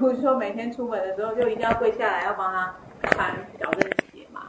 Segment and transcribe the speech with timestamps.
[0.00, 4.42] 如说每天出门的时候就一定要跪下来要帮他穿矫正鞋嘛。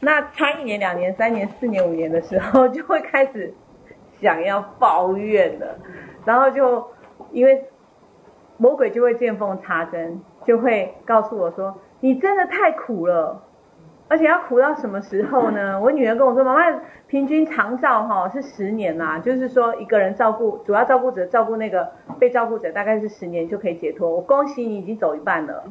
[0.00, 3.52] 那穿一年、两年、三年、四年、五年的时候，就会开始
[4.20, 5.78] 想要抱怨了，
[6.24, 6.90] 然后就
[7.30, 7.64] 因为
[8.56, 13.42] 魔鬼就会见缝插针，就会告诉我说：“你真的太苦了。”
[14.08, 15.78] 而且要苦到什么时候呢？
[15.82, 21.88] 我女儿跟我说：“妈妈，平均长照哈是十年呐，就是说一个人照顾主要照顾者照顾那个
[22.18, 24.08] 被照顾者，大概是十年就可以解脱。
[24.08, 25.64] 我恭喜你已经走一半了。”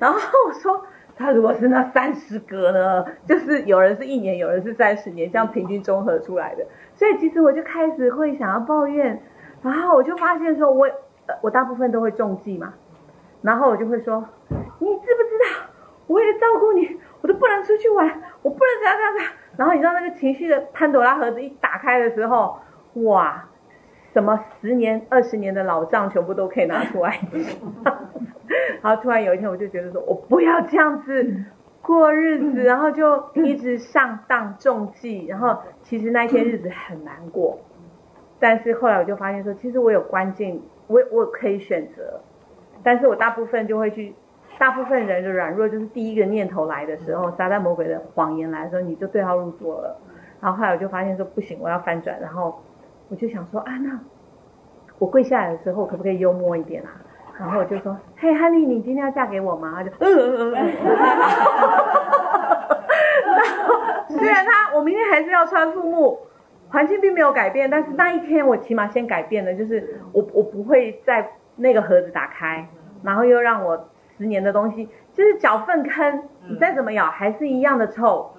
[0.00, 0.18] 然后
[0.48, 0.82] 我说
[1.14, 3.04] ：“他如果是那三十个呢？
[3.26, 6.64] 就是有人是一年，有人是三十年，这样平均综合出来的。
[6.94, 9.20] 所以其实我就开始会想要抱怨，
[9.62, 10.90] 然后我就发现说我，我
[11.42, 12.72] 我大部分都会中计嘛，
[13.42, 15.66] 然后我就会说：你知不知道？
[16.06, 18.06] 我也照顾你。”我都不能出去玩，
[18.42, 19.32] 我不能这样这样这样。
[19.56, 22.58] 然后你知道那个情绪的潘朵拉盒子一打开的时候，
[22.94, 23.48] 哇，
[24.12, 27.20] 什么十年、二十年的老账全部都可以拿出来。
[28.82, 31.44] 然后突然有一天，我就觉得说，我不要这样子
[31.80, 35.26] 过日子，然后就一直上当中计。
[35.26, 37.58] 然后其实那一天日子很难过，
[38.40, 42.20] 但是后来我就发现说，其实我有关键，我我可以选择，
[42.82, 44.12] 但是我大部分就会去。
[44.62, 49.98] 大部分人的软弱就是第一个念头来的时候，撒旦魔鬼的谎言来的时候，你就对号入座了。
[50.40, 52.16] 然后后来我就发现说不行，我要翻转。
[52.20, 52.62] 然后
[53.08, 53.98] 我就想说啊，那
[55.00, 56.94] 我跪下来的时候可不可以幽默一点啊？
[57.40, 59.72] 然后我就说，嘿，哈利，你今天要嫁给我吗？
[59.74, 60.72] 他就，嗯嗯嗯。
[64.10, 66.20] 虽然他，我明天还是要穿父母，
[66.68, 72.68] 环境并没有改变，但是那一天我起码先改变了，就是我我不会在那个盒子打开，
[73.02, 73.88] 然后又让我。
[74.22, 78.30] 十年的东西就是脚粪坑，你再怎么咬还是一样的臭，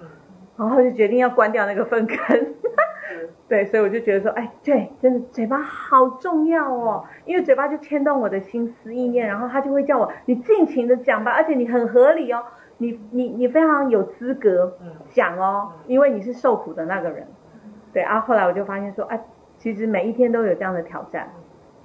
[0.56, 2.54] 然后就决定要关掉那个粪坑。
[3.46, 12.42] 对，所以我就觉得说，哎，对，真的嘴巴好重要哦，因为嘴巴就牵动我的心思意念，然后他就会叫我，你尽情的讲吧，而且你很合理哦，
[12.78, 14.78] 你你你非常有资格
[15.10, 17.26] 讲哦，因为你是受苦的那个人。
[17.92, 19.22] 对啊，后来我就发现说，哎，
[19.58, 21.30] 其实每一天都有这样的挑战，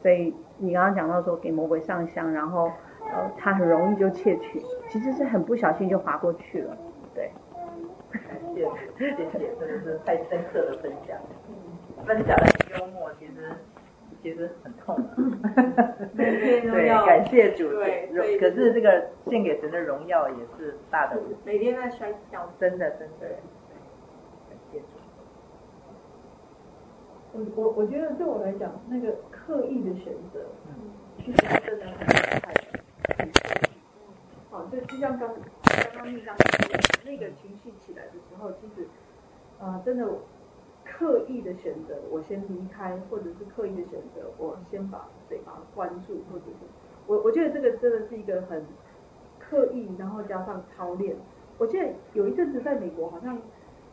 [0.02, 2.72] 所以你刚刚讲到说给魔鬼上香，然后。
[3.12, 6.78] 呃，他很容易就窃取，其实是很不小心就划过去了，
[7.14, 7.31] 对。
[8.56, 8.66] 谢
[8.97, 11.18] 谢，谢谢，真的是太深刻的分享，
[12.06, 12.46] 分享的
[12.80, 13.52] 幽默，其实
[14.22, 15.00] 其实很痛。
[16.14, 17.06] 每天都要。
[17.06, 17.70] 对，感谢主。
[17.70, 18.38] 对。
[18.40, 21.22] 可是这个献给神的荣耀也是大的。
[21.46, 22.52] 每天在摔跤。
[22.59, 23.28] 真的，真的。
[24.50, 24.86] 感谢主。
[27.31, 30.74] 我我我觉得对我来讲，那个刻意的选择，嗯，
[31.18, 32.53] 其实真的很厉害。
[35.00, 36.36] 就像刚刚刚那张
[37.06, 38.86] 那个情绪起来的时候，其实
[39.58, 40.06] 啊、真的
[40.84, 46.66] 刻意的选择我先离开，或者是刻意的选择我先把嘴巴关住，或者是
[47.08, 48.66] 我我觉得这个真的是一个很
[49.40, 51.16] 刻意，然后加上操练。
[51.58, 53.38] 我记得有一阵子在美国好像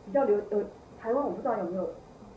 [0.05, 0.61] 比较流呃，
[0.99, 1.89] 台湾我不知道有没有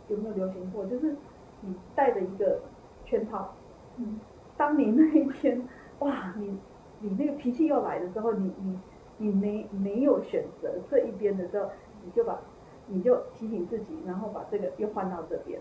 [0.07, 1.17] 有没有流行过，就是
[1.61, 2.61] 你戴着一个
[3.05, 3.53] 圈套，
[3.97, 4.21] 嗯，
[4.57, 5.61] 当你那一天。
[5.99, 6.57] 哇，你
[7.01, 8.79] 你那个脾气又来的时候，你你
[9.17, 11.69] 你没没有选择这一边的时候，
[12.05, 12.39] 你就把
[12.87, 15.61] 你就提醒自己，然后把这个又换到这边，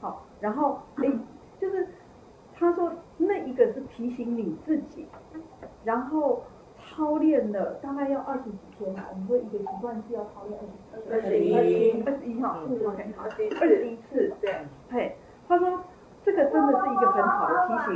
[0.00, 1.10] 好，然后诶，
[1.60, 1.88] 就是
[2.54, 5.06] 他说那一个是提醒你自己，
[5.84, 6.42] 然后
[6.78, 10.58] 操练了大概要二十几天吧，我们说一个习惯是要操练
[10.94, 12.58] 二十二十一，二十一哈，
[13.60, 14.54] 二十一次，对，
[14.90, 15.16] 嘿，
[15.48, 15.80] 他说。
[16.24, 17.48] 这个真的是一个很好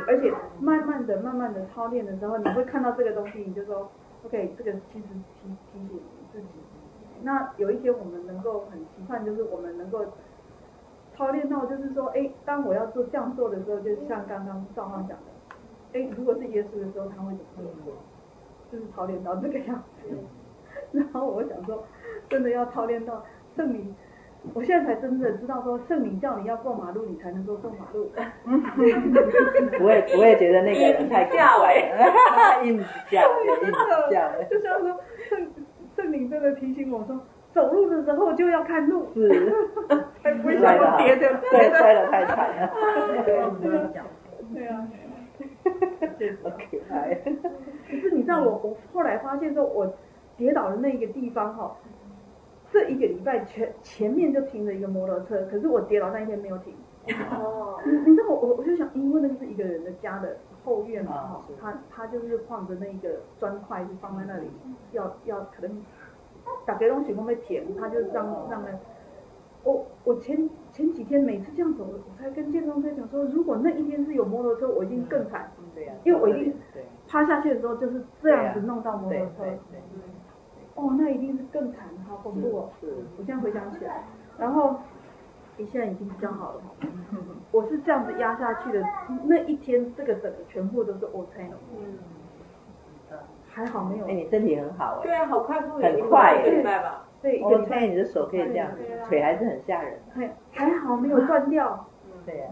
[0.07, 3.91] 而且慢慢的、慢慢的操练的时候，你会看到这个东西，你就说
[4.25, 5.05] ，OK，这个其实
[5.43, 6.01] 提提醒你
[6.33, 6.47] 自己。
[7.23, 10.05] 那有一些我们能够很期盼，就是我们能够
[11.17, 15.55] 操练到，就是说，哎，当我要做这样做的时候，就像刚刚赵浩讲的，
[15.93, 17.95] 哎，如果是耶稣的时候，他会怎么做？
[18.71, 20.17] 就是操练到这个样子。
[20.93, 21.85] 然后我想说，
[22.29, 23.25] 真的要操练到
[23.57, 23.95] 圣灵。
[24.55, 28.11] 我现在才真正知道说，圣灵叫你要过马路，你才能够过马路。
[29.79, 32.79] 不会不会觉得那个人太 怪了， 硬
[33.11, 33.73] 叫，硬
[34.11, 34.43] 叫。
[34.51, 34.99] 就像说
[35.29, 35.47] 圣
[35.97, 37.21] 圣灵真的提醒我说，
[37.53, 39.09] 走路的时候就要看路。
[39.15, 39.53] 是。
[40.23, 41.41] 才不会摔到跌的。
[41.51, 42.71] 对，摔得太惨了。
[43.23, 43.51] 对啊。
[44.55, 44.87] 对啊。
[46.43, 47.15] 好可爱。
[47.89, 49.93] 可是你知道我我后来发现说，我
[50.37, 51.77] 跌倒的那个地方哈。
[52.71, 56.75] 这一个礼拜前前面就停了一个摩托车，可是我跌倒那一天没有停。
[57.31, 64.51] 哦，你你知道我我我就想，因为那个是一个人的家的后院嘛，哈，他他就是放着那个砖块就放在那里，
[64.91, 65.81] 要要可能
[66.65, 68.77] 打给东西会被填，他就让让那，
[69.63, 76.53] 我我前前几天每次这样走，我才跟建中哥讲说，如果那一天是有摩托车，我一定更惨，对呀，因为我一定
[77.07, 79.45] 趴下去的时候就是这样子弄到摩托车。
[80.77, 82.71] 哦，那一定是更惨，好恐怖哦！
[82.81, 82.87] 是，
[83.19, 84.05] 我现在回想起来，
[84.39, 84.77] 然后
[85.57, 86.61] 你现在已经比较好了。
[87.51, 88.85] 我是这样子压下去的，
[89.25, 91.51] 那一天这个整个全部都是 OK。
[91.79, 91.99] 嗯。
[93.49, 94.05] 还好没有。
[94.07, 95.03] 哎，你身体很好哎。
[95.03, 97.07] 对啊，好快速，很快，对吧？
[97.23, 97.43] 对。
[97.43, 98.71] 我看你的手可以这样，
[99.09, 99.99] 腿还是很吓人。
[100.15, 101.87] 还还好没有断掉。
[102.27, 102.49] 对呀。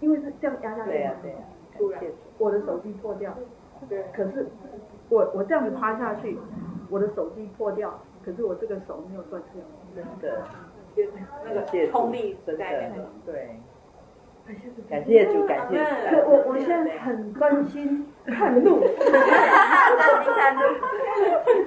[0.00, 0.90] 因为是这样压下去。
[0.90, 1.36] 对呀对呀。
[1.78, 2.02] 突然，
[2.36, 3.32] 我的手机破掉。
[3.88, 4.04] 对。
[4.12, 4.46] 可是，
[5.08, 6.36] 我我这样子趴下去。
[6.90, 9.62] 我的手机破掉，可是我这个手没有断掉。
[9.94, 10.42] 真的，
[11.44, 12.64] 那个冲力真的，
[13.26, 13.60] 对。
[14.90, 16.16] 感谢主，感谢主。
[16.28, 18.78] 我我现在很专心看路。
[18.80, 18.90] 专
[20.22, 20.60] 心看路。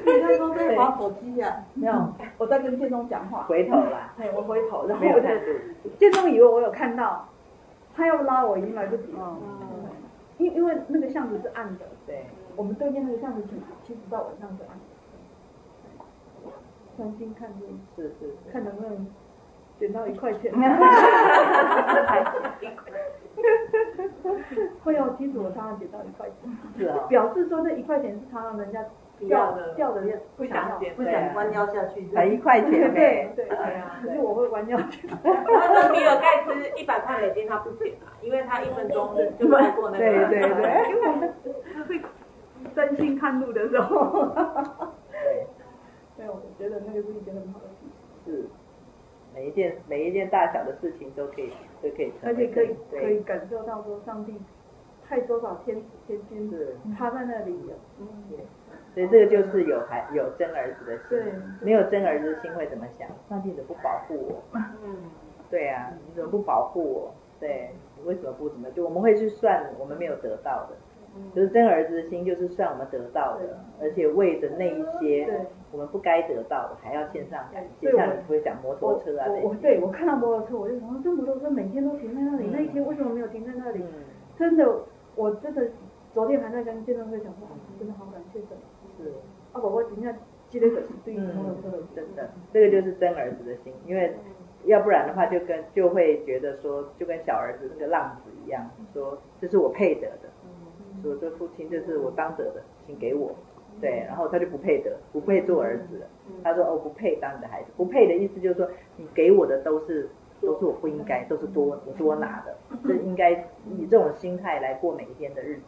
[0.06, 1.66] 你在说在滑手机呀？
[1.74, 3.46] 没有，我在跟建中讲话。
[3.46, 4.14] 回头啦。
[4.16, 5.04] 对，我回头，然后
[5.98, 7.28] 建中以为我有看到，
[7.96, 9.12] 他要拉我已经来不及。
[9.14, 9.36] 了。
[10.38, 11.86] 因因为那个巷子是暗的。
[12.06, 12.28] 对。
[12.56, 14.97] 我们对面那个巷子其其实到晚上是暗的。
[16.98, 19.08] 专心看路，是是是，看能不能
[19.80, 20.52] 捡到一块钱。
[24.84, 26.36] 会有，其实我常常捡到一块钱。
[26.76, 27.06] 是啊。
[27.08, 28.84] 表示说这一块钱是常常人家
[29.20, 30.02] 掉的掉的，
[30.36, 32.08] 不想要，不想弯腰下去。
[32.08, 32.72] 才一块钱。
[32.72, 34.00] 对对对啊！
[34.02, 35.08] 可是我会弯腰去。
[35.08, 40.04] 他说比尔盖茨一百块美金他不捡啊，因为他一分钟就超过那个。
[40.04, 40.90] 对对对。
[40.90, 41.32] 因为我们
[41.88, 42.02] 会
[42.74, 44.26] 专心看路的时候。
[45.12, 45.48] 没
[46.25, 48.34] 有，我觉得那个是一件很好的事情。
[48.34, 48.46] 是，
[49.34, 52.12] 每一件每一件大小的事情都可以都可以。
[52.24, 54.36] 而且可以可以感受到说，上帝
[55.06, 57.74] 派多少天使天君子他在那里有。
[58.00, 58.08] 嗯。
[58.94, 61.10] 所以这个就是有孩有真儿子的心。
[61.10, 61.34] 对。
[61.62, 63.08] 没有真儿子的心会怎么想？
[63.30, 64.60] 上帝怎么不保护我？
[64.84, 64.98] 嗯。
[65.50, 67.14] 对啊，你怎么不保护我？
[67.40, 68.69] 对，你为什么不怎么？
[68.72, 70.75] 就我们会去算我们没有得到的。
[71.36, 77.92] 就是真儿子的心，就是算我们得到的，而且为着那一些我们不该得到的，还要献上感谢。
[77.92, 79.28] 像你不会讲摩托车啊？
[79.44, 83.84] 我对我看到摩托车，我就想说，这摩托车每天都停在那里，那一天为什么没有停在那里？
[84.38, 84.84] 真的，
[85.16, 85.68] 我真的
[86.14, 87.48] 昨天还在跟建东哥讲说，
[87.78, 88.50] 真的好感谢神。
[88.98, 89.12] 是。
[89.54, 90.16] 啊，宝宝今天
[90.50, 94.14] 记得可是对摩托车的，真的，这个就是真儿子的心，因为
[94.66, 100.30] 要不然的话，就跟就会觉得说，就跟小儿子那个浪子一样，说这是我配得的。
[101.07, 103.33] 说这父亲就是我当得的，请给我，
[103.80, 106.07] 对，然后他就不配得，不配做儿子了。
[106.44, 110.09] 他说哦，不配当你的孩子，不配的意思就是说，你给我的都是
[110.42, 112.56] 都是我不应该，都是多我多拿的，
[112.86, 113.31] 是应该
[113.65, 115.62] 以这种心态来过每一天的日子。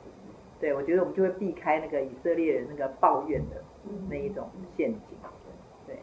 [0.60, 3.56] 对，我觉得我们就会避开那个以色列人那个抱怨的
[4.10, 5.18] 那一种陷阱，
[5.88, 5.96] 对，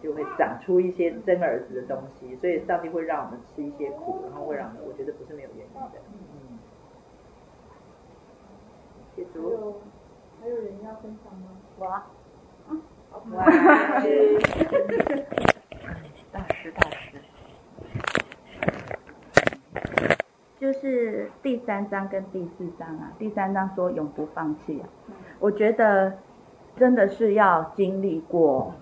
[0.00, 2.36] 就会长出一些真儿子的东西。
[2.36, 5.98] 所以上帝会让我们吃一些苦，然后会让我们，我觉得不是没有原因的。
[9.18, 9.80] 还有
[10.40, 11.50] 还有人要分享吗？
[11.76, 12.06] 我啊，
[13.32, 13.44] 哇，
[16.30, 17.18] 大师大师，
[20.60, 24.88] 就是第三章跟第四章啊，第三章说永不放弃啊，
[25.40, 26.18] 我觉得
[26.76, 28.72] 真的是要经历过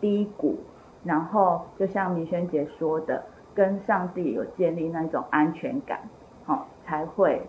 [0.00, 0.58] 低谷，
[1.04, 3.24] 然后就像明轩姐说的，
[3.54, 6.00] 跟上帝有建立那种安全感，
[6.44, 7.46] 好才会。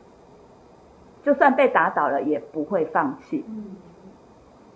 [1.26, 3.44] 就算被打倒了，也不会放弃。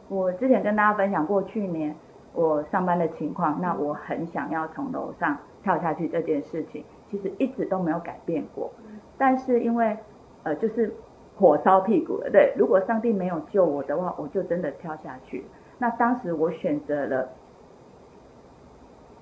[0.08, 1.96] 我之前跟大家分享过去年
[2.34, 8.72] 我上班的情况，那我很想要从楼上跳下去这件事情，其实一直都没有改变过。
[9.16, 9.96] 但是因为
[10.42, 10.92] 呃，就是
[11.38, 12.52] 火烧屁股了，对。
[12.58, 15.46] 如果上帝没有救我的话，我就真的跳下去。
[15.78, 17.30] 那当时我选择了，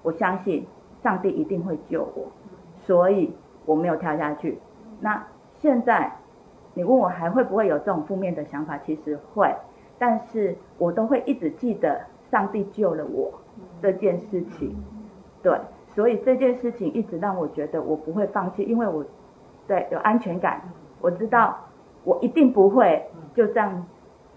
[0.01, 0.65] 我相信
[1.03, 2.31] 上帝一定会救我，
[2.85, 4.57] 所以我没有跳下去。
[5.01, 6.09] 那现在。
[6.77, 8.77] 你问我还会不会有这种负面的想法？
[8.77, 9.51] 其实会，
[9.97, 13.33] 但是我都会一直记得上帝救了我
[13.81, 14.75] 这件事情。
[15.41, 15.59] 对，
[15.95, 19.03] 所以这件事情一直让我觉得我不会放弃，因为我
[19.65, 20.61] 对有安全感，
[21.01, 21.57] 我知道
[22.03, 23.03] 我一定不会
[23.33, 23.83] 就这样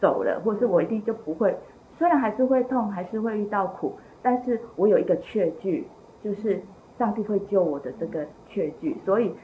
[0.00, 1.54] 走了，或是我一定就不会，
[1.98, 3.92] 虽然还是会痛，还是会遇到苦，
[4.22, 5.86] 但是我有一个确据，
[6.24, 6.62] 就是
[6.96, 9.34] 上帝会救我的这个确据，所以。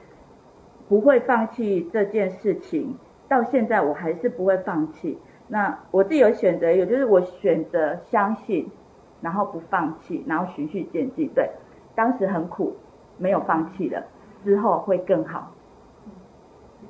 [0.88, 2.95] 不会放弃这件事情，
[3.28, 5.19] 到现在我还是不会放弃。
[5.49, 8.69] 那我自己有选择，也就是我选择相信，
[9.21, 11.28] 然后不放弃，然后循序渐进。
[11.35, 11.50] 对，
[11.95, 12.76] 当时很苦，
[13.16, 14.02] 没有放弃了，
[14.45, 15.52] 之后会更好。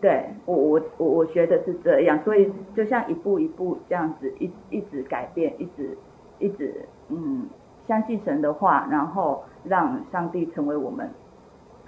[0.01, 5.97] 对，我我我我觉得是这样，所以就像一步一步这样子，一一直改变，一直
[6.39, 7.47] 一直嗯，
[7.87, 11.09] 相信神的话，然后让上帝成为我们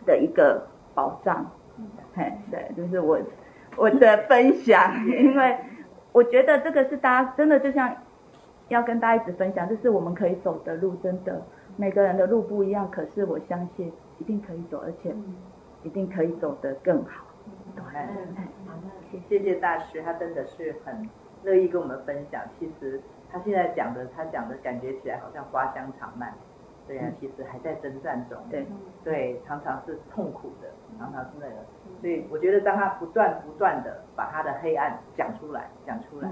[0.06, 1.44] 的一个保障。
[2.14, 3.18] 嘿，对，就是我
[3.76, 5.56] 我的分享， 因为
[6.12, 7.94] 我觉得这个是大家真的就像
[8.68, 11.42] 要跟大家一直分享，这是我们可以走的路，真的。
[11.76, 15.14] 每个人的路不一样，可是我相信一定可以走，而且
[15.84, 17.24] 一定可以走得更好。
[17.76, 21.08] 对，谢谢大师，他真的是很
[21.44, 22.42] 乐意跟我们分享。
[22.58, 26.34] 其实他现在讲的，他讲的感觉起来好像花香长漫，
[26.88, 28.66] 对啊，其实还在征战中，对
[29.04, 30.68] 对，常常是痛苦的，
[30.98, 31.54] 常常是那个。
[32.00, 36.30] 所以我觉得，当他不断不断的把他的黑暗讲出来，讲出来，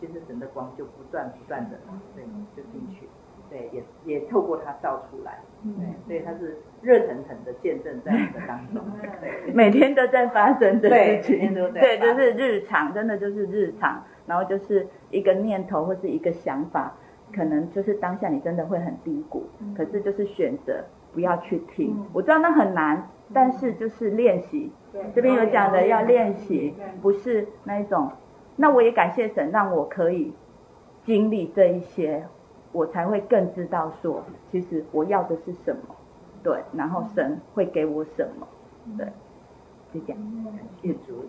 [0.00, 1.78] 其实神的光就不断不断的
[2.14, 2.24] 对
[2.56, 3.08] 就进去。
[3.50, 8.82] 对，也也透过他照出来，对，所以他是热腾腾的见证在你的当中，
[9.20, 16.94] 对， 每天都在发生的事情，每天都在，对，就是日常，真的就是日常，然后就是一个念头或是一个想法，
[17.34, 19.44] 可能就是当下你真的会很低谷，
[19.76, 24.70] 可是就是选择不要去听，我知道那很难，但是就是练习，
[25.14, 28.10] 这边有讲的要练习，不是那一种，
[28.56, 30.32] 那我也感谢神让我可以
[31.04, 32.24] 经历这一些。
[32.72, 35.94] 我才会更知道说，其实我要的是什么，
[36.42, 38.48] 对，然后神会给我什么，
[38.98, 39.06] 对，
[39.92, 40.20] 就这样。
[40.82, 41.24] 谢谢主。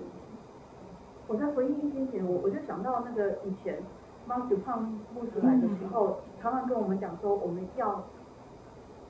[1.28, 3.78] 我在回忆一些前，我我就想到那个以前
[4.28, 4.82] 马祖胖
[5.14, 8.04] 牧师来的时候，常常跟我们讲说，我们要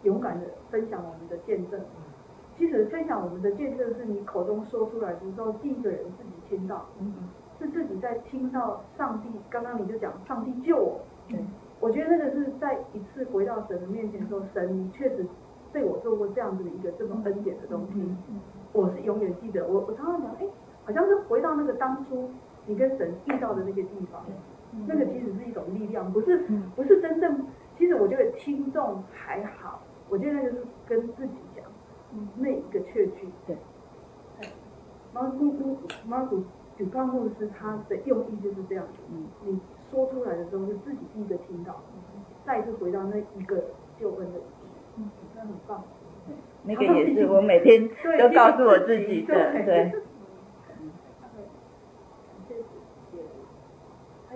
[0.04, 1.80] 勇敢的分享我们的见证。
[2.58, 6.86] 其实分享我们的见证是你口中说出来的时候，第一个人自己听到，
[7.60, 9.30] 是自己在听到上帝。
[9.50, 11.00] 刚刚你就讲上帝救我。
[11.82, 15.26] 我觉得那个是在一次回到神的面前说，神你确实
[15.74, 18.16] 对我做过这样子的一个这么恩典的东西，
[18.72, 19.68] 我是永远记得。
[19.68, 20.48] 我我常常讲，哎，
[20.86, 22.30] 好像是回到那个当初
[22.66, 24.24] 你跟神遇到的那些地方，
[24.88, 27.46] 那个其实是一种力量，不是不是真正。
[27.78, 31.66] 其实我觉得听众还好，我觉得那个是跟自己讲，
[32.38, 33.30] 那一个确据。
[33.48, 33.56] 对，
[35.14, 35.78] 马古古
[36.08, 36.44] 马古
[36.78, 39.00] 举光牧师他的用意就是这样子，
[39.44, 39.60] 你。
[39.92, 41.80] 说出来的时候是自己第一个听到，
[42.44, 43.66] 再次回到那一个
[44.00, 44.40] 救恩的，
[44.98, 45.84] 嗯，那很棒。
[46.64, 47.88] 那个也是我每天
[48.20, 49.94] 都告诉我自己的，对。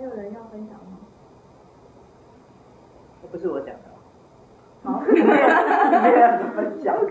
[0.00, 0.96] 还有人要分享吗？
[3.30, 3.82] 不是我讲的。
[4.82, 4.98] 好。
[5.04, 5.26] 没有
[6.16, 6.96] 人分享。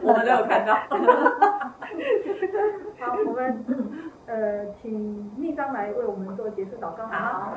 [0.00, 0.72] 我们都有看到。
[2.98, 3.62] 好，我们。
[4.24, 7.06] 呃，请秘书来为我们做结束祷告。
[7.08, 7.52] 好，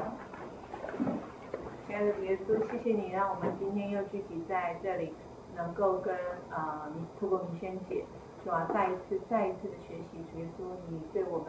[1.87, 5.13] 亲爱的主耶稣，谢谢你让我们今天又聚集在这里，
[5.55, 6.13] 能够跟
[6.49, 8.03] 啊，你、呃、透过明轩姐，
[8.43, 8.67] 是吧？
[8.73, 11.47] 再一次、再一次的学习，主耶稣，你对我们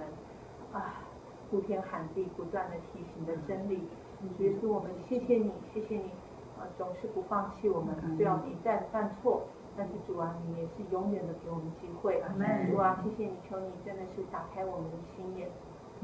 [0.73, 1.03] 啊
[1.51, 3.89] 呼天喊地、不断的提醒的真理。
[4.37, 6.11] 主耶稣，我们谢谢你，谢谢你
[6.59, 9.43] 啊，总是不放弃我们，虽然一再犯错。
[9.79, 12.23] 但是主啊，你也是永远的给我们机会。
[12.71, 15.51] 主啊，谢谢你，求你真的是打开我们的心眼，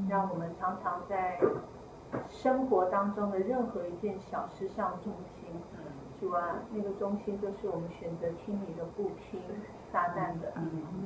[0.07, 1.39] 让我们常常在
[2.29, 5.49] 生活当中的任何一件小事上忠心。
[6.21, 9.41] 主啊，那个中心就是我们选择听你的，不听
[9.91, 10.53] 撒旦的。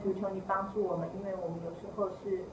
[0.03, 2.43] 主求你帮助我们，因为我们有时候是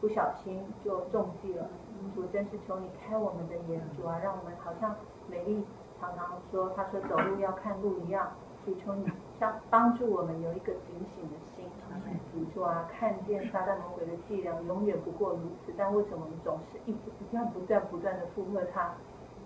[0.00, 1.68] 不小心就中计了。
[2.14, 4.96] 主真是求你开我们的眼，主啊，让我们好像
[5.28, 5.64] 美丽
[6.00, 8.32] 常常说，他说走路要看路一样。
[8.64, 9.06] 主求你。
[9.38, 11.64] 像帮助我们有一个警醒的心，
[12.52, 18.92] 主啊，看见撒旦魔鬼的伎俩永远不过如此，但为什么我们总是一不断不断不断的附和他？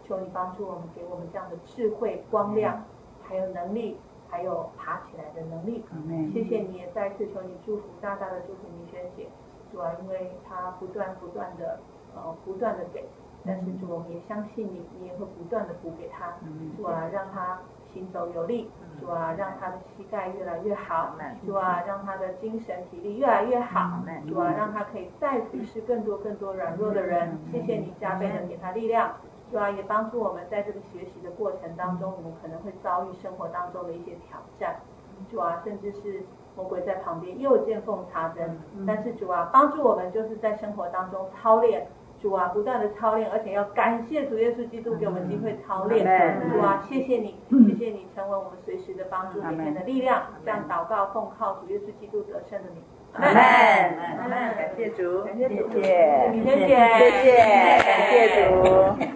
[0.03, 2.83] 求你帮助我们，给我们这样的智慧、光亮，
[3.23, 3.97] 还有能力，
[4.29, 5.85] 还有爬起来的能力。
[6.33, 9.29] 谢谢你，也再次求你祝福，大大的祝福明轩姐，
[9.75, 11.81] 主啊，因为他不断不断的
[12.15, 13.05] 呃不断的给，
[13.45, 16.35] 但是主我们也相信你，你也会不断的补给他，
[16.77, 17.59] 主啊，让他。
[17.93, 21.15] 行走有力，主啊，让他的膝盖越来越好，
[21.47, 27.39] 主啊，让他的精神体力越来越好，主啊，让他可以再服侍更多更多软弱的人。
[27.53, 29.15] 谢谢你加倍的给他力量，
[29.49, 34.81] 主啊，也帮助我们在这个学习的过程当中，我们可能会遭遇生活当中的一些挑战，
[35.31, 36.25] 主啊，甚至是
[36.57, 41.87] 魔鬼在旁边又见缝插针，但是主啊，帮助我们就是在生活当中操练。
[42.23, 46.03] 主啊，不断的操练，而且要感谢主耶稣基督给我们机会操练。
[46.51, 50.23] 主啊，谢谢你，谢谢你成为我们随时的帮助，里面的力量。
[50.43, 52.83] 这样祷告奉靠主耶稣基督得胜的名。
[53.13, 53.35] 阿门，
[54.21, 57.37] 阿门，感谢主，谢谢，谢谢，谢谢，
[57.83, 58.17] 感谢
[59.07, 59.14] 主。